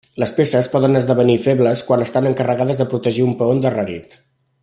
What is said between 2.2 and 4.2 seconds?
encarregades de protegir un peó endarrerit.